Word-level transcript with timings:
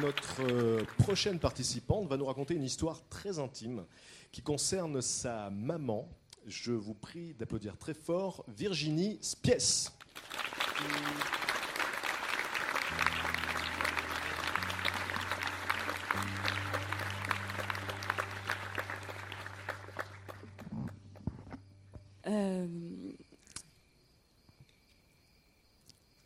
Notre 0.00 0.42
euh, 0.42 0.84
prochaine 0.98 1.40
participante 1.40 2.08
va 2.08 2.16
nous 2.16 2.26
raconter 2.26 2.54
une 2.54 2.62
histoire 2.62 3.02
très 3.08 3.40
intime 3.40 3.84
qui 4.30 4.42
concerne 4.42 5.02
sa 5.02 5.50
maman. 5.50 6.08
Je 6.46 6.70
vous 6.70 6.94
prie 6.94 7.34
d'applaudir 7.34 7.76
très 7.76 7.94
fort 7.94 8.44
Virginie 8.46 9.18
Spies. 9.20 9.88
Euh, 22.28 22.68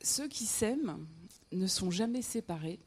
ceux 0.03 0.29
qui 0.29 0.45
s'aiment 0.45 1.07
ne 1.53 1.67
sont 1.67 1.91
jamais 1.91 2.21
séparés, 2.21 2.81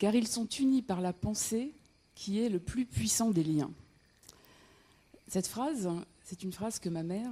car 0.00 0.14
ils 0.14 0.26
sont 0.26 0.46
unis 0.46 0.80
par 0.80 1.02
la 1.02 1.12
pensée 1.12 1.74
qui 2.14 2.40
est 2.40 2.48
le 2.48 2.58
plus 2.58 2.86
puissant 2.86 3.30
des 3.30 3.44
liens. 3.44 3.70
Cette 5.28 5.46
phrase, 5.46 5.88
c'est 6.24 6.42
une 6.42 6.52
phrase 6.52 6.78
que 6.78 6.88
ma 6.88 7.02
mère, 7.02 7.30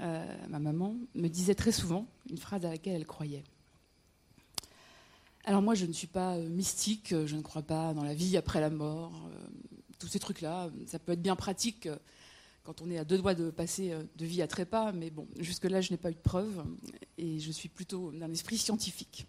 euh, 0.00 0.36
ma 0.48 0.58
maman, 0.58 0.96
me 1.14 1.28
disait 1.28 1.54
très 1.54 1.70
souvent, 1.70 2.06
une 2.28 2.36
phrase 2.36 2.66
à 2.66 2.70
laquelle 2.70 2.96
elle 2.96 3.06
croyait. 3.06 3.44
Alors 5.44 5.62
moi, 5.62 5.76
je 5.76 5.86
ne 5.86 5.92
suis 5.92 6.08
pas 6.08 6.34
euh, 6.34 6.48
mystique, 6.48 7.14
je 7.26 7.36
ne 7.36 7.42
crois 7.42 7.62
pas 7.62 7.94
dans 7.94 8.04
la 8.04 8.14
vie 8.14 8.36
après 8.36 8.60
la 8.60 8.70
mort, 8.70 9.12
euh, 9.32 9.46
tous 10.00 10.08
ces 10.08 10.18
trucs-là. 10.18 10.68
Ça 10.86 10.98
peut 10.98 11.12
être 11.12 11.22
bien 11.22 11.36
pratique 11.36 11.88
quand 12.64 12.82
on 12.82 12.90
est 12.90 12.98
à 12.98 13.04
deux 13.04 13.18
doigts 13.18 13.34
de 13.34 13.50
passer 13.50 13.94
de 14.16 14.26
vie 14.26 14.42
à 14.42 14.48
trépas, 14.48 14.90
mais 14.90 15.10
bon, 15.10 15.28
jusque-là, 15.38 15.80
je 15.80 15.92
n'ai 15.92 15.96
pas 15.96 16.10
eu 16.10 16.14
de 16.14 16.18
preuves 16.18 16.64
et 17.18 17.38
je 17.38 17.52
suis 17.52 17.68
plutôt 17.68 18.10
d'un 18.10 18.32
esprit 18.32 18.58
scientifique. 18.58 19.28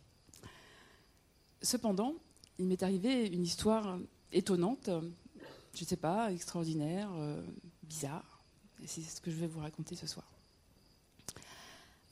Cependant, 1.61 2.15
il 2.59 2.67
m'est 2.67 2.83
arrivé 2.83 3.27
une 3.27 3.43
histoire 3.43 3.97
étonnante, 4.31 4.89
je 5.73 5.81
ne 5.81 5.85
sais 5.85 5.97
pas, 5.97 6.31
extraordinaire, 6.31 7.09
euh, 7.15 7.41
bizarre, 7.83 8.43
et 8.83 8.87
c'est 8.87 9.01
ce 9.01 9.21
que 9.21 9.31
je 9.31 9.37
vais 9.37 9.47
vous 9.47 9.59
raconter 9.59 9.95
ce 9.95 10.07
soir. 10.07 10.25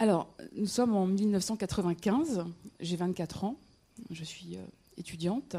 Alors, 0.02 0.34
nous 0.54 0.66
sommes 0.66 0.96
en 0.96 1.06
1995, 1.06 2.46
j'ai 2.80 2.96
24 2.96 3.44
ans, 3.44 3.60
je 4.10 4.24
suis 4.24 4.56
euh, 4.56 4.62
étudiante, 4.96 5.58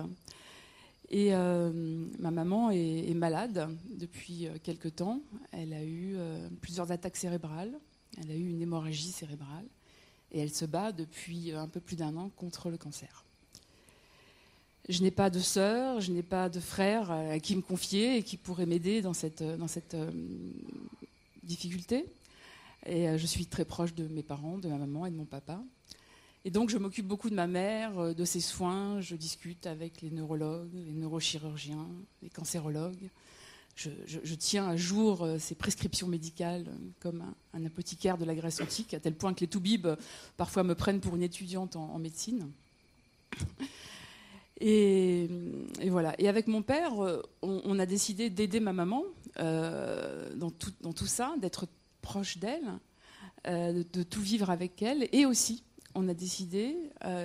et 1.11 1.35
euh, 1.35 1.71
ma 2.19 2.31
maman 2.31 2.71
est, 2.71 3.13
malade 3.13 3.69
depuis 3.91 4.47
euh, 4.47 4.57
quelque 4.63 4.89
temps. 4.89 5.21
Elle 5.53 5.75
a 5.75 5.85
eu 5.85 6.17
plusieurs 6.63 6.91
attaques 6.91 7.19
cérébrales, 7.19 7.79
elle 8.17 8.31
a 8.31 8.35
eu 8.35 8.49
une 8.49 8.63
hémorragie 8.63 9.13
cérébrale, 9.13 9.67
et 10.33 10.41
elle 10.41 10.55
se 10.55 10.65
bat 10.65 10.93
depuis 10.93 11.53
un 11.53 11.69
peu 11.69 11.81
plus 11.81 11.97
d'un 11.97 12.17
an 12.17 12.31
contre 12.31 12.71
le 12.71 12.79
cancer. 12.79 13.27
Je 14.91 15.03
n'ai 15.03 15.13
pas 15.13 15.31
de 15.31 15.39
sœur, 15.39 16.01
je 16.01 16.11
n'ai 16.11 16.25
pas 16.25 16.49
de 16.49 16.59
frère 16.59 17.13
euh, 17.13 17.35
à 17.35 17.39
qui 17.39 17.55
me 17.55 17.63
confier 17.63 18.17
et 18.17 18.23
qui 18.25 18.37
pourrait 18.37 18.67
m'aider 18.67 19.03
dans 19.03 19.15
cette, 19.15 19.41
euh, 19.41 19.57
euh, 19.95 20.11
difficulté. 21.45 22.07
Et 22.87 23.17
je 23.17 23.27
suis 23.27 23.47
très 23.47 23.65
proche 23.65 23.95
de 23.95 24.09
mes 24.09 24.25
parents, 24.25 24.59
de 24.59 24.67
ma 24.69 24.79
maman 24.79 25.07
et 25.07 25.11
de 25.13 25.15
mon 25.15 25.27
papa. 25.27 25.63
Et 26.45 26.51
donc 26.51 26.71
je 26.71 26.79
m'occupe 26.79 27.07
beaucoup 27.07 27.31
de 27.31 27.37
ma 27.37 27.47
mère, 27.47 28.15
de 28.15 28.25
ses 28.25 28.41
soins, 28.41 29.01
je 29.01 29.15
discute 29.15 29.67
avec 29.67 30.01
les 30.01 30.11
neurologues, 30.11 30.73
les 30.73 30.95
neurochirurgiens, 30.95 31.87
les 32.23 32.31
cancérologues. 32.31 33.11
Je, 33.77 34.35
tiens 34.35 34.67
à 34.67 34.77
jour 34.77 35.29
ces 35.39 35.55
prescriptions 35.55 36.09
médicales 36.09 36.67
comme 37.01 37.35
un, 37.53 37.65
apothicaire 37.67 38.17
de 38.17 38.25
la 38.25 38.35
Grèce 38.35 38.61
antique, 38.63 38.95
à 38.95 39.01
tel 39.01 39.15
point 39.15 39.35
que 39.35 39.41
les 39.41 39.47
toubibs 39.47 39.89
parfois 40.39 40.65
me 40.65 40.75
prennent 40.75 41.01
pour 41.01 41.17
une 41.17 41.23
étudiante 41.23 41.77
en 41.77 41.99
médecine. 41.99 42.51
Et, 44.61 45.29
voilà. 45.89 46.15
Et 46.19 46.29
avec 46.29 46.47
mon 46.47 46.63
père, 46.63 47.03
euh, 47.03 47.23
on, 47.43 47.79
a 47.79 47.87
décidé 47.87 48.29
d'aider 48.29 48.61
ma 48.61 48.73
maman 48.73 49.05
euh, 49.39 50.35
dans, 50.35 50.51
tout, 50.51 51.07
ça, 51.07 51.35
d'être 51.41 51.67
proche 52.03 52.39
d'elle, 52.39 52.79
euh, 53.47 53.83
de, 53.93 54.03
tout 54.03 54.21
vivre 54.21 54.51
avec 54.51 54.83
elle. 54.83 55.09
Et 55.13 55.25
aussi, 55.25 55.65
on 55.95 56.09
a 56.09 56.15
décidé 56.15 56.77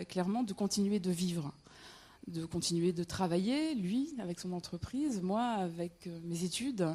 clairement 0.09 0.43
de 0.43 0.53
continuer 0.53 0.99
de 0.99 1.11
vivre, 1.11 1.53
de 2.27 2.45
continuer 2.45 2.93
de 2.93 3.03
travailler, 3.03 3.75
lui 3.75 4.15
avec 4.19 4.39
son 4.39 4.53
entreprise, 4.53 5.21
moi 5.21 5.43
avec 5.43 6.09
mes 6.23 6.43
études, 6.43 6.87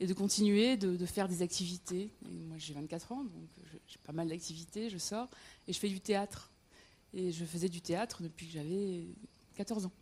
et 0.00 0.06
de 0.06 0.14
continuer 0.14 0.76
de, 0.76 1.06
faire 1.06 1.28
des 1.28 1.42
activités. 1.42 2.10
Moi, 2.48 2.56
j'ai 2.58 2.74
24 2.74 3.12
ans, 3.12 3.22
donc 3.22 3.48
j'ai 3.86 4.00
pas 4.02 4.12
mal 4.12 4.28
d'activités, 4.28 4.90
je 4.90 4.98
sors, 4.98 5.28
et 5.68 5.72
je 5.72 5.78
fais 5.78 5.88
du 5.88 6.00
théâtre. 6.00 6.50
Et 7.14 7.30
je 7.30 7.44
faisais 7.44 7.68
du 7.68 7.82
théâtre 7.82 8.22
depuis 8.22 8.46
que 8.46 8.52
j'avais 8.54 9.04
14 9.62 9.86
ans. 9.86 9.92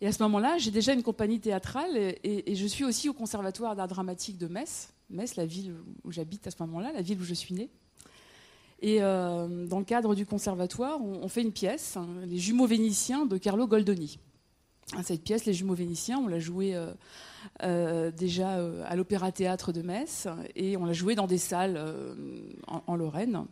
Et 0.00 0.06
à 0.06 0.12
ce 0.12 0.22
moment-là, 0.22 0.58
j'ai 0.58 0.70
déjà 0.70 0.92
une 0.92 1.02
compagnie 1.02 1.40
théâtrale 1.40 1.96
et, 1.96 2.54
je 2.54 2.66
suis 2.66 2.84
aussi 2.84 3.08
au 3.08 3.14
Conservatoire 3.14 3.74
d'art 3.74 3.88
dramatique 3.88 4.38
de 4.38 4.46
Metz, 4.46 4.92
Metz, 5.10 5.36
la 5.36 5.46
ville 5.46 5.74
où 6.04 6.12
j'habite 6.12 6.46
à 6.46 6.50
ce 6.50 6.56
moment-là, 6.60 6.92
la 6.92 7.02
ville 7.02 7.20
où 7.20 7.24
je 7.24 7.34
suis 7.34 7.54
née. 7.54 7.70
Et 8.80 8.98
euh, 9.00 9.66
dans 9.66 9.80
le 9.80 9.84
cadre 9.84 10.14
du 10.14 10.24
conservatoire, 10.24 11.00
on, 11.02 11.26
fait 11.28 11.42
une 11.42 11.50
pièce, 11.50 11.96
hein, 11.96 12.06
Les 12.26 12.38
jumeaux 12.38 12.66
vénitiens 12.66 13.26
de 13.26 13.36
Carlo 13.36 13.66
Goldoni. 13.66 14.20
Hein, 14.92 15.02
Cette 15.02 15.24
pièce, 15.24 15.46
Les 15.46 15.52
jumeaux 15.54 15.74
vénitiens, 15.74 16.18
on 16.18 16.28
l'a 16.28 16.38
jouée 16.38 16.76
euh, 16.76 16.92
euh, 17.64 18.12
déjà 18.12 18.52
à 18.84 18.94
l'Opéra 18.94 19.32
Théâtre 19.32 19.72
de 19.72 19.82
Metz 19.82 20.28
et 20.54 20.76
on 20.76 20.84
l'a 20.84 20.92
jouée 20.92 21.16
dans 21.16 21.26
des 21.26 21.38
salles 21.38 21.82
en, 22.68 22.84
en 22.86 22.94
Lorraine. 22.94 23.46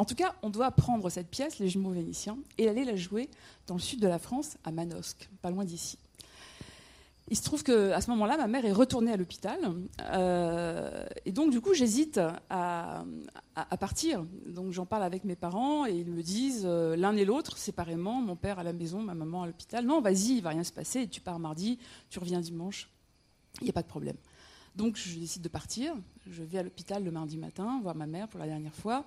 En 0.00 0.06
tout 0.06 0.14
cas, 0.14 0.34
on 0.40 0.48
doit 0.48 0.70
prendre 0.70 1.10
cette 1.10 1.28
pièce, 1.28 1.58
Les 1.58 1.68
jumeaux 1.68 1.90
vénitiens, 1.90 2.38
et 2.56 2.70
aller 2.70 2.86
la 2.86 2.96
jouer 2.96 3.28
dans 3.66 3.74
le 3.74 3.80
sud 3.80 4.00
de 4.00 4.08
la 4.08 4.18
France, 4.18 4.56
à 4.64 4.72
Manosque, 4.72 5.28
pas 5.42 5.50
loin 5.50 5.62
d'ici. 5.62 5.98
Il 7.28 7.36
se 7.36 7.42
trouve 7.42 7.62
qu'à 7.62 8.00
ce 8.00 8.08
moment-là, 8.08 8.38
ma 8.38 8.46
mère 8.46 8.64
est 8.64 8.72
retournée 8.72 9.12
à 9.12 9.18
l'hôpital. 9.18 9.58
euh, 10.00 11.04
et 11.26 11.32
donc, 11.32 11.50
du 11.50 11.60
coup, 11.60 11.74
j'hésite 11.74 12.18
à, 12.48 13.04
partir. 13.78 14.24
Donc, 14.46 14.72
j'en 14.72 14.86
parle 14.86 15.02
avec 15.02 15.24
mes 15.24 15.36
parents 15.36 15.84
et 15.84 15.92
ils 15.92 16.10
me 16.10 16.22
disent 16.22 16.62
euh, 16.64 16.96
l'un 16.96 17.14
et 17.14 17.26
l'autre, 17.26 17.58
séparément, 17.58 18.22
mon 18.22 18.36
père 18.36 18.58
à 18.58 18.62
la 18.62 18.72
maison, 18.72 19.02
ma 19.02 19.12
maman 19.12 19.42
à 19.42 19.48
l'hôpital. 19.48 19.84
Non, 19.84 20.00
vas-y, 20.00 20.36
il 20.36 20.40
va 20.42 20.48
rien 20.48 20.64
se 20.64 20.72
passer. 20.72 21.08
Tu 21.08 21.20
pars 21.20 21.38
mardi, 21.38 21.78
tu 22.08 22.18
reviens 22.20 22.40
dimanche. 22.40 22.88
Il 23.60 23.64
n'y 23.64 23.70
a 23.70 23.74
pas 23.74 23.82
de 23.82 23.88
problème. 23.88 24.16
Donc, 24.76 24.96
je 24.96 25.18
décide 25.18 25.42
de 25.42 25.48
partir. 25.48 25.94
Je 26.26 26.42
vais 26.42 26.56
à 26.56 26.62
l'hôpital 26.62 27.04
le 27.04 27.10
mardi 27.10 27.36
matin, 27.36 27.80
voir 27.82 27.94
ma 27.94 28.06
mère 28.06 28.28
pour 28.28 28.40
la 28.40 28.46
dernière 28.46 28.74
fois. 28.74 29.04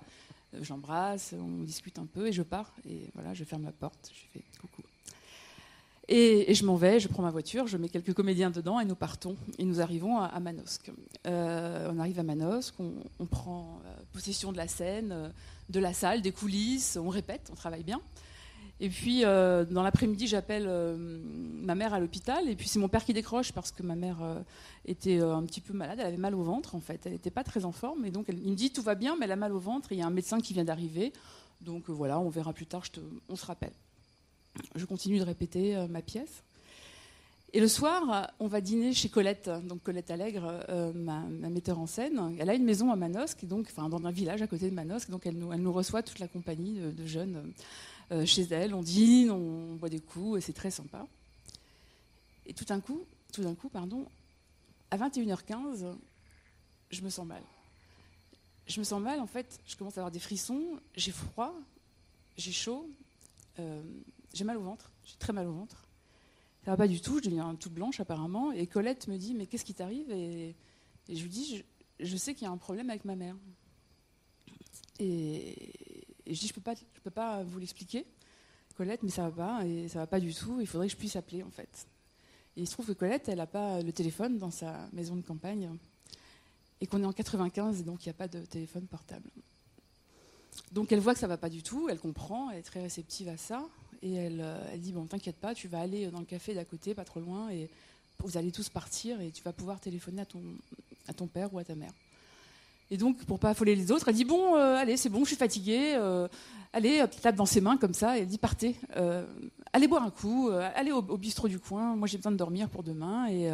J'embrasse, 0.62 1.34
on 1.38 1.62
discute 1.62 1.98
un 1.98 2.06
peu 2.06 2.26
et 2.28 2.32
je 2.32 2.42
pars. 2.42 2.72
Et 2.88 3.10
voilà, 3.14 3.34
je 3.34 3.44
ferme 3.44 3.64
la 3.64 3.72
porte. 3.72 4.10
Je 4.12 4.38
fais 4.38 4.44
coucou. 4.60 4.82
Et, 6.08 6.52
je 6.54 6.64
m'en 6.66 6.76
vais, 6.76 7.00
je 7.00 7.08
prends 7.08 7.22
ma 7.22 7.30
voiture, 7.30 7.66
je 7.66 7.78
mets 7.78 7.88
quelques 7.88 8.12
comédiens 8.12 8.50
dedans 8.50 8.78
et 8.78 8.84
nous 8.84 8.94
partons. 8.94 9.36
Et 9.58 9.64
nous 9.64 9.80
arrivons 9.80 10.18
à, 10.18 10.38
Manosque. 10.38 10.90
Euh, 11.26 11.90
on 11.94 11.98
arrive 11.98 12.18
à 12.18 12.22
Manosque, 12.22 12.74
on, 12.78 13.26
prend 13.26 13.80
euh, 13.86 13.94
possession 14.12 14.52
de 14.52 14.58
la 14.58 14.68
scène, 14.68 15.12
euh, 15.12 15.28
de 15.70 15.80
la 15.80 15.94
salle, 15.94 16.20
des 16.20 16.32
coulisses, 16.32 16.98
on 17.00 17.08
répète, 17.08 17.48
on 17.50 17.54
travaille 17.54 17.84
bien. 17.84 18.00
Et 18.80 18.88
puis, 18.90 19.22
dans 19.22 19.82
l'après-midi, 19.82 20.26
j'appelle 20.26 20.68
ma 21.64 21.74
mère 21.74 21.94
à 21.94 22.00
l'hôpital. 22.00 22.48
Et 22.48 22.56
puis, 22.56 22.68
c'est 22.68 22.78
mon 22.78 22.88
père 22.88 23.04
qui 23.04 23.12
décroche 23.12 23.52
parce 23.52 23.70
que 23.70 23.82
ma 23.82 23.96
mère 23.96 24.22
euh, 24.22 24.40
était 24.84 25.20
euh, 25.20 25.34
un 25.34 25.42
petit 25.44 25.60
peu 25.60 25.72
malade. 25.72 25.98
Elle 26.00 26.06
avait 26.06 26.16
mal 26.16 26.34
au 26.34 26.42
ventre, 26.42 26.74
en 26.74 26.80
fait. 26.80 27.06
Elle 27.06 27.12
n'était 27.12 27.30
pas 27.30 27.44
très 27.44 27.64
en 27.64 27.72
forme. 27.72 28.04
Et 28.04 28.10
donc, 28.10 28.26
il 28.28 28.50
me 28.50 28.54
dit 28.54 28.70
Tout 28.70 28.82
va 28.82 28.94
bien, 28.94 29.16
mais 29.16 29.24
elle 29.24 29.32
a 29.32 29.36
mal 29.36 29.52
au 29.52 29.58
ventre. 29.58 29.92
Et 29.92 29.96
il 29.96 29.98
y 29.98 30.02
a 30.02 30.06
un 30.06 30.10
médecin 30.10 30.40
qui 30.40 30.52
vient 30.52 30.64
d'arriver. 30.64 31.12
Donc, 31.60 31.88
euh, 31.88 31.92
voilà, 31.92 32.18
on 32.20 32.28
verra 32.28 32.52
plus 32.52 32.66
tard. 32.66 32.84
On 33.28 33.36
se 33.36 33.46
rappelle. 33.46 33.72
Je 34.76 34.84
continue 34.84 35.18
de 35.18 35.24
répéter 35.24 35.84
ma 35.90 36.00
pièce. 36.00 36.44
Et 37.52 37.60
le 37.60 37.66
soir, 37.68 38.32
on 38.38 38.46
va 38.46 38.60
dîner 38.60 38.92
chez 38.92 39.08
Colette, 39.08 39.48
donc 39.64 39.82
Colette 39.82 40.10
Allègre, 40.12 40.64
ma, 40.94 41.20
ma 41.20 41.48
metteur 41.48 41.78
en 41.80 41.86
scène. 41.86 42.36
Elle 42.38 42.50
a 42.50 42.54
une 42.54 42.64
maison 42.64 42.92
à 42.92 42.96
Manosque, 42.96 43.44
donc, 43.44 43.66
enfin, 43.70 43.88
dans 43.88 44.06
un 44.06 44.12
village 44.12 44.42
à 44.42 44.46
côté 44.46 44.70
de 44.70 44.74
Manosque. 44.74 45.10
Donc, 45.10 45.26
elle 45.26 45.36
nous, 45.36 45.72
reçoit 45.72 46.04
toute 46.04 46.20
la 46.20 46.28
compagnie 46.28 46.78
de, 46.78 47.06
jeunes 47.06 47.52
chez 48.24 48.42
elle. 48.42 48.74
On 48.74 48.82
dîne, 48.82 49.30
on 49.32 49.74
boit 49.74 49.88
des 49.88 50.00
coups, 50.00 50.38
et 50.38 50.40
c'est 50.40 50.52
très 50.52 50.70
sympa. 50.70 51.04
Et 52.46 52.54
tout 52.54 52.64
d'un 52.64 52.80
coup, 52.80 53.04
tout 53.32 53.42
d'un 53.42 53.54
coup, 53.54 53.68
pardon, 53.68 54.06
à 54.90 54.96
21h15, 54.96 55.96
je 56.90 57.02
me 57.02 57.10
sens 57.10 57.26
mal. 57.26 57.42
Je 58.66 58.78
me 58.78 58.84
sens 58.84 59.00
mal, 59.00 59.20
en 59.20 59.26
fait, 59.26 59.60
je 59.66 59.76
commence 59.76 59.98
à 59.98 60.00
avoir 60.00 60.10
des 60.10 60.18
frissons, 60.18 60.80
j'ai 60.96 61.12
froid, 61.12 61.54
j'ai 62.36 62.52
chaud, 62.52 62.88
euh, 63.58 63.82
j'ai 64.32 64.44
mal 64.44 64.56
au 64.56 64.62
ventre, 64.62 64.90
j'ai 65.04 65.16
très 65.16 65.32
mal 65.32 65.46
au 65.46 65.52
ventre. 65.52 65.86
Ça 66.64 66.70
va 66.70 66.76
pas 66.78 66.88
du 66.88 67.00
tout, 67.00 67.18
je 67.18 67.24
deviens 67.24 67.54
toute 67.56 67.74
blanche 67.74 68.00
apparemment. 68.00 68.52
Et 68.52 68.66
Colette 68.66 69.06
me 69.08 69.18
dit 69.18 69.34
Mais 69.34 69.46
qu'est-ce 69.46 69.64
qui 69.64 69.74
t'arrive? 69.74 70.10
Et, 70.10 70.54
je 71.08 71.22
lui 71.22 71.28
dis 71.28 71.62
je, 72.00 72.16
sais 72.16 72.34
qu'il 72.34 72.44
y 72.44 72.46
a 72.46 72.50
un 72.50 72.56
problème 72.56 72.88
avec 72.88 73.04
ma 73.04 73.16
mère. 73.16 73.36
Et, 74.98 75.54
je 76.26 76.32
dis 76.32 76.48
Je 76.48 76.54
peux 76.54 76.62
pas, 76.62 76.74
je 76.74 77.00
peux 77.02 77.10
pas 77.10 77.42
vous 77.42 77.58
l'expliquer, 77.58 78.06
Colette, 78.76 79.02
mais 79.02 79.10
ça 79.10 79.28
va 79.28 79.30
pas, 79.30 79.66
et 79.66 79.88
ça 79.88 79.98
va 79.98 80.06
pas 80.06 80.20
du 80.20 80.34
tout, 80.34 80.60
il 80.60 80.66
faudrait 80.66 80.86
que 80.86 80.92
je 80.92 80.98
puisse 80.98 81.16
appeler 81.16 81.42
en 81.42 81.50
fait. 81.50 81.86
Et 82.56 82.62
il 82.62 82.66
se 82.66 82.72
trouve 82.72 82.86
que 82.86 82.92
Colette, 82.92 83.28
elle 83.28 83.38
n'a 83.38 83.46
pas 83.46 83.82
le 83.82 83.92
téléphone 83.92 84.38
dans 84.38 84.50
sa 84.50 84.88
maison 84.92 85.16
de 85.16 85.22
campagne, 85.22 85.70
et 86.80 86.86
qu'on 86.86 87.02
est 87.02 87.06
en 87.06 87.12
95, 87.12 87.84
donc 87.84 88.04
il 88.04 88.08
n'y 88.08 88.10
a 88.10 88.14
pas 88.14 88.28
de 88.28 88.40
téléphone 88.40 88.86
portable. 88.86 89.28
Donc 90.72 90.92
elle 90.92 91.00
voit 91.00 91.14
que 91.14 91.20
ça 91.20 91.26
va 91.26 91.36
pas 91.36 91.48
du 91.48 91.62
tout, 91.62 91.88
elle 91.88 91.98
comprend, 91.98 92.50
elle 92.50 92.58
est 92.58 92.62
très 92.62 92.82
réceptive 92.82 93.28
à 93.28 93.36
ça, 93.36 93.64
et 94.02 94.14
elle, 94.14 94.40
euh, 94.40 94.70
elle 94.72 94.80
dit 94.80 94.92
bon 94.92 95.06
t'inquiète 95.06 95.36
pas, 95.36 95.54
tu 95.54 95.68
vas 95.68 95.80
aller 95.80 96.08
dans 96.08 96.20
le 96.20 96.24
café 96.24 96.54
d'à 96.54 96.64
côté, 96.64 96.94
pas 96.94 97.04
trop 97.04 97.20
loin, 97.20 97.50
et 97.50 97.70
vous 98.18 98.36
allez 98.36 98.52
tous 98.52 98.68
partir 98.68 99.20
et 99.20 99.30
tu 99.30 99.42
vas 99.42 99.52
pouvoir 99.52 99.80
téléphoner 99.80 100.22
à 100.22 101.12
ton, 101.14 101.26
père 101.26 101.52
ou 101.52 101.58
à 101.58 101.64
ta 101.64 101.74
mère. 101.74 101.92
Et 102.90 102.96
donc 102.96 103.24
pour 103.24 103.38
pas 103.38 103.50
affoler 103.50 103.74
les 103.74 103.90
autres, 103.90 104.08
elle 104.08 104.14
dit 104.14 104.24
bon 104.24 104.56
euh, 104.56 104.76
allez 104.76 104.96
c'est 104.96 105.08
bon, 105.08 105.20
je 105.20 105.28
suis 105.28 105.36
fatiguée, 105.36 105.94
euh, 105.96 106.28
allez 106.72 107.04
tape 107.22 107.36
dans 107.36 107.46
ses 107.46 107.60
mains 107.60 107.76
comme 107.76 107.94
ça, 107.94 108.18
et 108.18 108.22
elle 108.22 108.28
dit 108.28 108.38
partez, 108.38 108.76
allez 109.74 109.88
boire 109.88 110.02
un 110.02 110.10
coup, 110.10 110.48
allez 110.48 110.92
au, 110.92 111.18
bistrot 111.18 111.48
du 111.48 111.58
coin, 111.58 111.96
moi 111.96 112.08
j'ai 112.08 112.16
besoin 112.16 112.32
de 112.32 112.38
dormir 112.38 112.70
pour 112.70 112.82
demain, 112.82 113.28
et, 113.28 113.50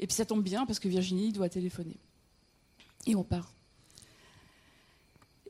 et 0.00 0.06
puis 0.06 0.14
ça 0.14 0.24
tombe 0.24 0.42
bien 0.42 0.66
parce 0.66 0.80
que 0.80 0.88
Virginie 0.88 1.30
doit 1.30 1.48
téléphoner. 1.48 1.96
Et 3.06 3.14
on 3.14 3.22
part. 3.22 3.52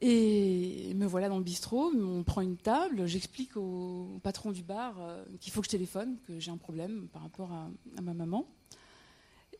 Et 0.04 0.94
me 0.94 1.06
voilà 1.06 1.28
dans 1.28 1.38
le 1.38 1.44
bistrot, 1.44 1.92
on 1.94 2.24
prend 2.24 2.40
une 2.40 2.56
table, 2.56 3.06
j'explique 3.06 3.56
au, 3.56 4.18
patron 4.24 4.50
du 4.50 4.64
bar 4.64 5.00
euh, 5.00 5.24
qu'il 5.40 5.52
faut 5.52 5.60
que 5.60 5.66
je 5.66 5.70
téléphone, 5.70 6.18
que 6.26 6.40
j'ai 6.40 6.50
un 6.50 6.56
problème 6.56 7.06
par 7.12 7.22
rapport 7.22 7.52
à, 7.52 7.70
ma 8.02 8.12
maman. 8.12 8.44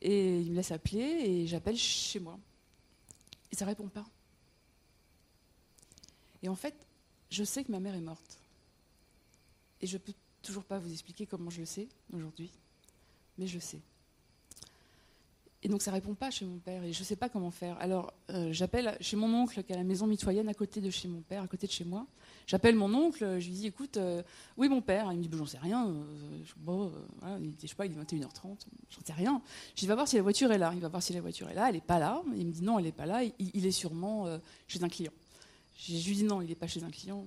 Et 0.00 0.40
il 0.40 0.50
me 0.50 0.56
laisse 0.56 0.72
appeler 0.72 1.00
et 1.00 1.46
j'appelle 1.46 1.76
chez 1.76 2.18
moi. 2.18 2.40
Et 3.52 3.56
ça 3.56 3.64
répond 3.64 3.86
pas. 3.86 4.04
Et 6.42 6.48
en 6.48 6.56
fait, 6.56 6.74
je 7.30 7.44
sais 7.44 7.62
que 7.62 7.70
ma 7.70 7.78
mère 7.78 7.94
est 7.94 8.00
morte. 8.00 8.40
Et 9.80 9.86
je 9.86 9.96
peux 9.96 10.12
toujours 10.42 10.64
pas 10.64 10.78
vous 10.78 10.92
expliquer 10.92 11.26
comment 11.26 11.50
je 11.50 11.60
le 11.60 11.66
sais 11.66 11.88
aujourd'hui, 12.12 12.50
mais 13.38 13.46
je 13.46 13.58
sais. 13.58 13.80
Et 15.64 15.68
donc 15.68 15.80
ça 15.80 15.92
répond 15.92 16.14
pas 16.14 16.30
chez 16.30 16.44
mon 16.44 16.58
père 16.58 16.82
et 16.82 16.92
je 16.92 17.04
sais 17.04 17.14
pas 17.14 17.28
comment 17.28 17.52
faire. 17.52 17.78
Alors 17.78 18.12
euh, 18.30 18.52
j'appelle 18.52 18.96
chez 19.00 19.16
mon 19.16 19.32
oncle 19.32 19.62
qui 19.62 19.72
a 19.72 19.76
la 19.76 19.84
maison 19.84 20.08
mitoyenne 20.08 20.48
à 20.48 20.54
côté 20.54 20.80
de 20.80 20.90
chez 20.90 21.06
mon 21.06 21.20
père, 21.20 21.42
à 21.42 21.46
côté 21.46 21.68
de 21.68 21.72
chez 21.72 21.84
moi. 21.84 22.04
J'appelle 22.48 22.74
mon 22.74 22.92
oncle, 22.92 23.38
je 23.38 23.46
lui 23.46 23.54
dis 23.54 23.66
écoute, 23.68 23.96
euh, 23.96 24.24
oui 24.56 24.68
mon 24.68 24.82
père. 24.82 25.12
Il 25.12 25.18
me 25.18 25.22
dit 25.22 25.30
j'en 25.32 25.46
sais 25.46 25.58
rien. 25.58 25.86
Euh, 25.86 26.42
bon, 26.56 26.90
il, 27.40 27.52
je 27.62 27.68
sais 27.68 27.76
pas, 27.76 27.86
il 27.86 27.92
est 27.92 28.02
21h30, 28.02 28.66
j'en 28.90 29.00
sais 29.06 29.12
rien. 29.12 29.40
Je 29.76 29.80
dis 29.80 29.86
va 29.86 29.94
voir 29.94 30.08
si 30.08 30.16
la 30.16 30.22
voiture 30.22 30.50
est 30.50 30.58
là. 30.58 30.72
Il 30.74 30.80
va 30.80 30.88
voir 30.88 31.02
si 31.02 31.12
la 31.12 31.20
voiture 31.20 31.48
est 31.48 31.54
là. 31.54 31.68
Elle 31.68 31.76
est 31.76 31.80
pas 31.80 32.00
là. 32.00 32.22
Il 32.34 32.46
me 32.46 32.52
dit 32.52 32.62
non, 32.62 32.80
elle 32.80 32.86
est 32.86 32.92
pas 32.92 33.06
là. 33.06 33.22
Il, 33.38 33.64
est 33.64 33.70
sûrement 33.70 34.26
chez 34.66 34.82
un 34.82 34.88
client. 34.88 35.12
Je 35.78 35.92
lui 35.92 36.16
dis 36.16 36.24
non, 36.24 36.42
il 36.42 36.50
est 36.50 36.56
pas 36.56 36.66
chez 36.66 36.82
un 36.82 36.90
client. 36.90 37.24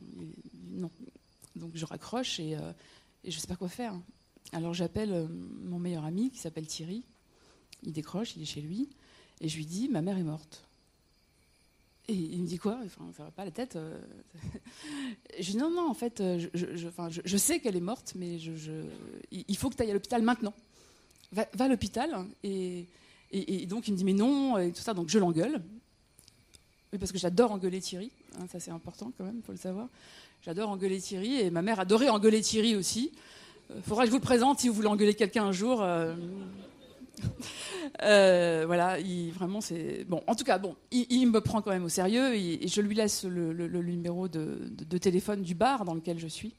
non. 0.72 0.92
Donc 1.56 1.72
je 1.74 1.86
raccroche 1.86 2.42
et, 2.42 2.58
et 3.26 3.32
je 3.32 3.40
sais 3.40 3.48
pas 3.48 3.56
quoi 3.56 3.70
faire. 3.70 3.94
Alors 4.54 4.74
j'appelle 4.74 5.28
mon 5.64 5.80
meilleur 5.80 6.06
ami 6.06 6.32
qui 6.32 6.40
s'appelle 6.40 6.68
Thierry 6.68 7.04
il 7.86 7.94
décroche, 7.94 8.36
il 8.36 8.42
est 8.42 8.46
chez 8.46 8.62
lui, 8.62 8.90
et 9.42 9.48
je 9.48 9.58
lui 9.58 9.66
dis 9.66 9.88
Ma 9.90 10.02
mère 10.02 10.18
est 10.18 10.24
morte. 10.24 10.64
Et 12.08 12.14
il 12.14 12.42
me 12.42 12.48
dit 12.48 12.58
quoi? 12.58 12.80
Enfin, 12.86 13.06
Ça 13.18 13.24
va 13.24 13.32
pas 13.32 13.46
la 13.46 13.52
tête. 13.52 13.76
Euh. 13.76 14.00
je 15.40 15.52
dis 15.52 15.58
Non, 15.58 15.72
non, 15.72 15.90
en 15.90 15.94
fait, 15.94 16.22
euh, 16.22 16.48
je, 16.54 17.38
sais 17.38 17.60
qu'elle 17.60 17.76
est 17.76 17.82
morte, 17.82 18.14
mais 18.16 18.38
il 19.32 19.58
faut 19.58 19.70
que 19.70 19.76
tu 19.76 19.84
ailles 19.84 19.92
à 19.92 19.94
l'hôpital 19.94 20.22
maintenant. 20.22 20.54
Va, 21.32 21.48
à 21.58 21.68
l'hôpital. 21.68 22.28
Et, 22.44 22.88
donc 23.68 23.88
il 23.88 23.94
me 23.94 23.98
dit 23.98 24.04
Mais 24.04 24.14
non, 24.14 24.58
et 24.58 24.72
tout 24.72 24.82
ça. 24.82 24.94
Donc 24.94 25.10
je 25.10 25.20
l'engueule. 25.20 25.62
Oui, 26.94 27.00
parce 27.00 27.12
que 27.12 27.18
j'adore 27.18 27.52
engueuler 27.52 27.82
Thierry. 27.82 28.12
Hein, 28.40 28.46
ça, 28.52 28.60
c'est 28.60 28.72
important 28.72 29.12
quand 29.18 29.24
même, 29.24 29.42
faut 29.44 29.52
le 29.52 29.58
savoir. 29.58 29.88
J'adore 30.42 30.70
engueuler 30.70 31.00
Thierry, 31.00 31.40
et 31.40 31.50
ma 31.50 31.62
mère 31.62 31.80
adorait 31.80 32.10
engueuler 32.10 32.42
Thierry 32.42 32.76
aussi. 32.76 33.12
Euh, 33.72 33.82
faudra 33.82 34.04
que 34.04 34.08
je 34.08 34.12
vous 34.12 34.20
le 34.20 34.24
présente 34.24 34.60
si 34.60 34.68
vous 34.68 34.76
voulez 34.76 34.88
engueuler 34.88 35.16
quelqu'un 35.16 35.46
un 35.46 35.52
jour. 35.52 35.82
Euh, 35.82 36.16
voilà, 38.00 39.00
il, 39.00 39.32
vraiment 39.32 39.62
c'est 39.62 40.04
bon. 40.06 40.22
En 40.28 40.36
tout 40.36 40.44
cas, 40.44 40.58
bon, 40.58 40.76
il, 40.92 41.26
me 41.28 41.42
prend 41.42 41.62
quand 41.62 41.72
même 41.72 41.86
au 41.86 41.90
sérieux 41.90 42.36
et, 42.36 42.68
je 42.68 42.82
lui 42.82 42.96
laisse 42.96 43.24
le, 43.26 43.54
numéro 43.82 44.28
de, 44.28 44.98
téléphone 44.98 45.42
du 45.42 45.56
bar 45.56 45.86
dans 45.86 45.94
lequel 45.94 46.20
je 46.20 46.28
suis 46.28 46.54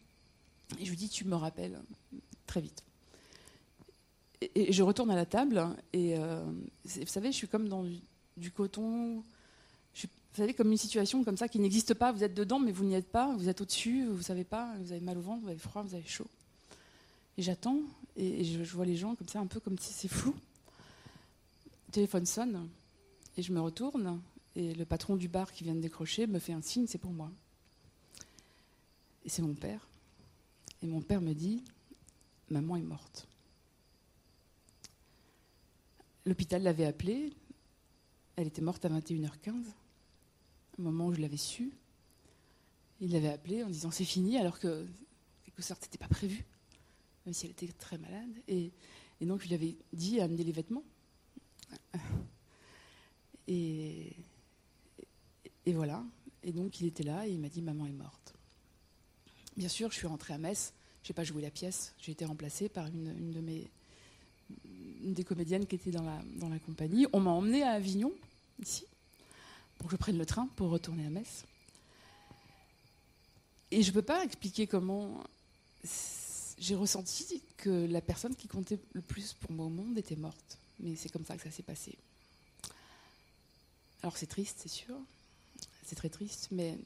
et 0.81 0.85
je 0.85 0.91
lui 0.91 0.97
dis 0.97 1.09
tu 1.09 1.25
me 1.25 1.37
rappelles 1.37 1.79
très 2.47 2.61
vite. 2.61 2.83
Et, 4.55 4.73
je 4.73 4.83
retourne 4.83 5.11
à 5.11 5.17
la 5.17 5.27
table 5.27 5.65
et 5.93 6.17
euh, 6.19 6.43
vous 6.85 7.07
savez, 7.07 7.33
je 7.33 7.37
suis 7.37 7.49
comme 7.49 7.69
dans 7.69 7.85
du, 8.37 8.51
coton. 8.51 9.23
Vous 10.37 10.43
savez, 10.43 10.53
comme 10.53 10.71
une 10.71 10.77
situation 10.77 11.25
comme 11.25 11.39
ça 11.39 11.49
qui 11.49 11.59
n'existe 11.59 11.95
pas. 11.95 12.13
Vous 12.13 12.23
êtes 12.23 12.35
dedans, 12.35 12.59
mais 12.59 12.71
vous 12.71 12.85
n'y 12.85 12.95
êtes 12.95 13.11
pas. 13.11 13.35
Vous 13.37 13.49
êtes 13.49 13.63
au-dessus, 13.63 14.05
vous 14.05 14.21
savez 14.21 14.45
pas. 14.45 14.75
Vous 14.81 14.93
avez 14.93 15.01
mal 15.01 15.17
au 15.17 15.23
ventre, 15.23 15.41
vous 15.41 15.49
avez 15.49 15.59
froid, 15.59 15.83
vous 15.83 15.95
avez 15.95 16.07
chaud. 16.07 16.27
Et 17.39 17.43
j'attends 17.43 17.81
et, 18.19 18.45
je, 18.45 18.63
je, 18.63 18.73
vois 18.75 18.85
les 18.85 18.97
gens 18.97 19.15
comme 19.15 19.29
ça, 19.29 19.41
un 19.41 19.47
peu 19.47 19.61
comme 19.61 19.79
si 19.79 19.95
c'est 19.95 20.09
flou 20.09 20.35
téléphone 21.91 22.27
sonne 22.27 22.69
et 23.39 23.43
je 23.43 23.51
me 23.51 23.61
retourne 23.61 24.21
et 24.55 24.75
le 24.75 24.85
patron 24.85 25.17
du 25.17 25.29
bar 25.29 25.51
qui 25.51 25.65
vient 25.65 25.75
de 25.75 25.81
décrocher 25.81 26.27
me 26.27 26.39
fait 26.39 26.53
un 26.53 26.61
signe, 26.61 26.87
c'est 26.87 26.99
pour 26.99 27.13
moi. 27.13 27.33
Et 29.25 29.31
c'est 29.31 29.41
mon 29.41 29.55
père. 29.55 29.89
Et 30.83 30.87
mon 30.87 31.01
père 31.01 31.23
me 31.23 31.33
dit, 31.33 31.65
maman 32.51 32.77
est 32.77 32.83
morte. 32.83 33.27
L'hôpital 36.27 36.63
l'avait 36.63 36.85
appelée, 36.85 37.33
elle 38.37 38.49
était 38.49 38.61
morte 38.61 38.85
à 38.85 38.91
21h15, 38.91 39.55
au 40.79 40.83
moment 40.83 41.07
où 41.07 41.15
je 41.15 41.21
l'avais 41.21 41.37
su. 41.37 41.73
Il 43.01 43.13
l'avait 43.13 43.29
appelée 43.29 43.63
en 43.63 43.71
disant 43.71 43.91
c'est 43.91 44.05
fini, 44.05 44.39
alors 44.39 44.59
que 44.59 44.87
quelque 45.45 45.63
sorte 45.63 45.83
c'était 45.83 45.99
pas 45.99 46.09
prévu, 46.09 46.45
même 47.25 47.35
si 47.35 47.47
elle 47.47 47.53
était 47.53 47.69
très 47.69 47.99
malade. 47.99 48.31
Et, 48.49 48.73
donc 49.21 49.43
je 49.43 49.49
lui 49.49 49.55
avais 49.55 49.77
dit 49.93 50.21
amener 50.21 50.45
les 50.45 50.53
vêtements 50.53 50.85
et, 53.49 54.13
et 55.65 55.73
voilà. 55.73 56.05
Et 56.43 56.53
donc 56.53 56.81
il 56.81 56.87
était 56.87 57.03
là 57.03 57.27
et 57.27 57.33
il 57.33 57.41
m'a 57.41 57.49
dit 57.49 57.63
Maman 57.63 57.87
est 57.87 57.93
morte. 57.93 58.35
Bien 59.57 59.69
sûr, 59.69 59.91
je 59.91 59.97
suis 59.97 60.07
rentrée 60.07 60.35
à 60.35 60.39
Metz. 60.39 60.75
Je 61.03 61.11
n'ai 61.11 61.15
pas 61.15 61.25
joué 61.25 61.41
la 61.41 61.51
pièce. 61.51 61.95
J'ai 61.99 62.13
été 62.13 62.25
remplacée 62.25 62.69
par 62.69 62.87
une, 62.87 63.33
de 63.33 63.41
mes 63.41 63.71
une 65.03 65.13
des 65.13 65.25
comédiennes 65.25 65.67
qui 65.67 65.77
était 65.77 65.91
dans 65.91 66.03
la, 66.03 66.21
dans 66.37 66.49
la 66.49 66.59
compagnie. 66.59 67.07
On 67.13 67.21
m'a 67.21 67.31
emmenée 67.31 67.63
à 67.63 67.71
Avignon, 67.71 68.13
ici, 68.61 68.87
pour 69.79 69.89
que 69.89 69.93
je 69.93 69.97
prenne 69.97 70.19
le 70.19 70.27
train 70.27 70.49
pour 70.57 70.71
retourner 70.71 71.07
à 71.07 71.11
Metz. 71.11 71.45
Et 73.71 73.83
je 73.83 73.89
ne 73.91 73.95
peux 73.95 74.03
pas 74.03 74.25
expliquer 74.25 74.67
comment 74.67 75.23
j'ai 76.59 76.75
ressenti 76.75 77.43
que 77.57 77.87
la 77.87 78.01
personne 78.01 78.35
qui 78.35 78.49
comptait 78.49 78.79
le 78.93 79.03
plus 79.03 79.35
pour 79.35 79.53
moi 79.53 79.67
au 79.67 79.71
monde 79.71 79.99
était 79.99 80.17
morte 80.17 80.59
mais 80.81 80.97
c'est 80.97 81.09
comme 81.09 81.25
ça 81.25 81.37
que 81.37 81.43
ça 81.43 81.51
s'est 81.51 81.63
passé. 81.63 81.97
Alors 84.03 84.17
c'est 84.17 84.27
triste, 84.27 84.59
c'est 84.61 84.69
sûr, 84.69 84.97
c'est 85.85 85.97
très 85.97 86.09
triste, 86.09 86.49
mais 86.51 86.79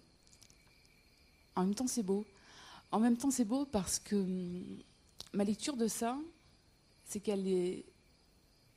en 1.57 1.65
même 1.65 1.75
temps 1.75 1.87
c'est 1.87 2.03
beau. 2.03 2.25
En 2.93 3.01
même 3.01 3.17
temps 3.17 3.31
c'est 3.31 3.45
beau 3.45 3.67
parce 3.67 3.99
que 3.99 4.17
hum, 4.17 4.65
ma 5.33 5.45
lecture 5.45 5.77
de 5.77 5.89
ça, 5.89 6.19
c'est 7.07 7.21
qu'elle 7.21 7.47
est 7.47 7.85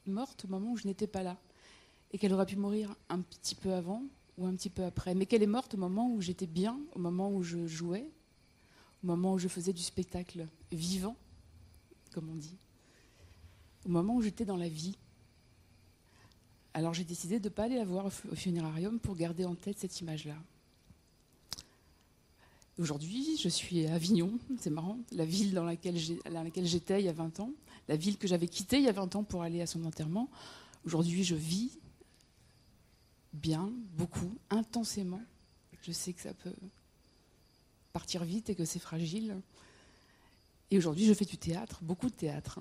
morte 0.06 0.46
au 0.46 0.48
moment 0.48 0.72
où 0.72 0.78
je 0.78 0.88
n'étais 0.88 1.08
pas 1.08 1.24
là, 1.24 1.38
et 2.14 2.18
qu'elle 2.20 2.34
aurait 2.34 2.46
pu 2.46 2.56
mourir 2.56 2.96
un 3.10 3.20
petit 3.20 3.56
peu 3.56 3.74
avant 3.74 4.04
ou 4.38 4.46
un 4.46 4.56
petit 4.56 4.70
peu 4.70 4.84
après, 4.84 5.16
mais 5.16 5.26
qu'elle 5.26 5.44
est 5.44 5.48
morte 5.48 5.74
au 5.74 5.78
moment 5.78 6.12
où 6.12 6.22
j'étais 6.22 6.48
bien, 6.48 6.80
au 6.94 7.00
moment 7.00 7.32
où 7.32 7.44
je 7.44 7.68
jouais, 7.68 8.08
au 9.04 9.08
moment 9.08 9.34
où 9.34 9.40
je 9.40 9.48
faisais 9.48 9.74
du 9.74 9.82
spectacle 9.82 10.48
vivant, 10.72 11.16
comme 12.14 12.30
on 12.30 12.36
dit, 12.36 12.58
au 13.86 13.90
moment 13.90 14.16
où 14.16 14.22
j'étais 14.22 14.46
dans 14.46 14.58
la 14.58 14.70
vie. 14.70 14.96
Alors 16.74 16.94
j'ai 16.94 17.04
décidé 17.04 17.40
de 17.40 17.50
ne 17.50 17.54
pas 17.54 17.64
aller 17.64 17.78
la 17.78 17.86
voir 17.86 18.06
au 18.06 18.36
funérarium 18.36 19.00
pour 19.00 19.16
garder 19.16 19.46
en 19.46 19.56
tête 19.56 19.80
cette 19.80 20.00
image-là. 20.00 20.36
Aujourd'hui, 22.80 23.38
je 23.38 23.50
suis 23.50 23.86
à 23.86 23.94
Avignon, 23.94 24.32
c'est 24.60 24.72
marrant, 24.72 24.98
la 25.12 25.26
ville 25.26 25.54
dans 25.54 25.64
laquelle 25.64 25.96
j'étais 25.96 27.02
il 27.02 27.06
y 27.06 27.10
a 27.10 27.14
20 27.14 27.40
ans, 27.40 27.52
la 27.88 27.96
ville 27.96 28.18
que 28.18 28.28
j'avais 28.28 28.48
quittée 28.48 28.78
il 28.78 28.84
y 28.84 28.90
a 28.90 28.94
20 28.94 29.16
ans 29.16 29.24
pour 29.24 29.44
aller 29.44 29.62
à 29.62 29.68
son 29.68 29.86
enterrement. 29.86 30.28
Aujourd'hui, 30.86 31.24
je 31.24 31.36
vis 31.36 31.78
bien, 33.34 33.72
beaucoup, 33.98 34.38
intensément. 34.50 35.22
Je 35.82 35.92
sais 35.92 36.14
que 36.14 36.22
ça 36.22 36.34
peut 36.34 36.56
partir 37.92 38.24
vite 38.24 38.50
et 38.50 38.56
que 38.56 38.66
c'est 38.66 38.80
fragile. 38.80 39.42
Et 40.72 40.78
aujourd'hui, 40.78 41.06
je 41.06 41.14
fais 41.14 41.26
du 41.26 41.38
théâtre, 41.38 41.80
beaucoup 41.84 42.10
de 42.10 42.16
théâtre 42.16 42.60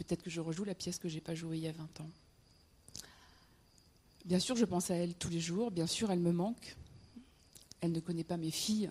Peut-être 0.00 0.22
que 0.22 0.30
je 0.30 0.40
rejoue 0.40 0.64
la 0.64 0.74
pièce 0.74 0.98
que 0.98 1.10
j'ai 1.10 1.20
pas 1.20 1.34
jouée 1.34 1.58
il 1.58 1.64
y 1.64 1.68
a 1.68 1.72
20 1.72 2.00
ans. 2.00 2.10
Bien 4.24 4.38
sûr, 4.38 4.56
je 4.56 4.64
pense 4.64 4.90
à 4.90 4.94
elle 4.94 5.14
tous 5.14 5.28
les 5.28 5.40
jours. 5.40 5.70
Bien 5.70 5.86
sûr, 5.86 6.10
elle 6.10 6.20
me 6.20 6.32
manque. 6.32 6.74
Elle 7.82 7.92
ne 7.92 8.00
connaît 8.00 8.24
pas 8.24 8.38
mes 8.38 8.50
filles, 8.50 8.90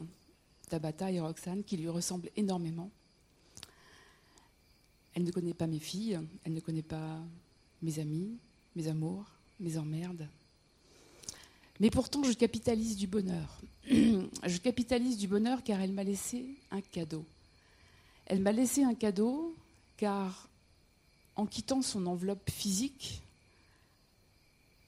Tabata 0.69 1.11
et 1.11 1.19
Roxane, 1.19 1.63
qui 1.63 1.77
lui 1.77 1.89
ressemblent 1.89 2.29
énormément. 2.35 2.91
Elle 5.15 5.23
ne 5.23 5.31
connaît 5.31 5.55
pas 5.55 5.65
mes 5.65 5.79
filles. 5.79 6.19
Elle 6.43 6.53
ne 6.53 6.59
connaît 6.59 6.83
pas 6.83 7.19
mes 7.81 7.97
amis, 7.97 8.37
mes 8.75 8.87
amours, 8.87 9.25
mes 9.59 9.77
emmerdes. 9.77 10.27
Mais 11.79 11.89
pourtant, 11.89 12.23
je 12.23 12.33
capitalise 12.33 12.97
du 12.97 13.07
bonheur. 13.07 13.61
je 13.89 14.57
capitalise 14.57 15.17
du 15.17 15.27
bonheur 15.27 15.63
car 15.63 15.79
elle 15.79 15.93
m'a 15.93 16.03
laissé 16.03 16.45
un 16.71 16.81
cadeau. 16.81 17.25
Elle 18.25 18.41
m'a 18.41 18.51
laissé 18.51 18.83
un 18.83 18.93
cadeau 18.93 19.55
car 19.97 20.49
en 21.35 21.45
quittant 21.45 21.81
son 21.81 22.05
enveloppe 22.05 22.49
physique 22.49 23.21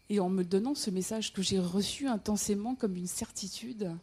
et 0.10 0.20
en 0.20 0.30
me 0.30 0.44
donnant 0.44 0.76
ce 0.76 0.90
message 0.90 1.32
que 1.32 1.42
j'ai 1.42 1.60
reçu 1.60 2.08
intensément 2.08 2.76
comme 2.76 2.98
une 2.98 3.08
certitude, 3.08 3.96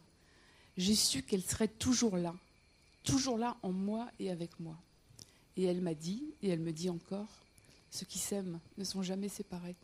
j'ai 0.75 0.95
su 0.95 1.21
qu'elle 1.21 1.43
serait 1.43 1.67
toujours 1.67 2.17
là, 2.17 2.33
toujours 3.03 3.37
là 3.37 3.57
en 3.61 3.71
moi 3.71 4.09
et 4.19 4.31
avec 4.31 4.59
moi. 4.59 4.75
Et 5.55 5.65
elle 5.65 5.81
m'a 5.81 5.93
dit, 5.93 6.23
et 6.41 6.49
elle 6.49 6.61
me 6.61 6.71
dit 6.71 6.89
encore, 6.89 7.29
ceux 7.91 8.07
qui 8.07 8.17
s'aiment 8.17 8.59
ne 8.79 8.83
sont 8.83 9.03
jamais 9.03 9.29
séparés, 9.29 9.75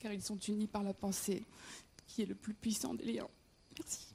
car 0.00 0.12
ils 0.12 0.22
sont 0.22 0.38
unis 0.38 0.66
par 0.66 0.82
la 0.82 0.94
pensée, 0.94 1.44
qui 2.06 2.22
est 2.22 2.26
le 2.26 2.34
plus 2.34 2.54
puissant 2.54 2.94
des 2.94 3.12
liens. 3.12 3.28
Merci. 3.78 4.14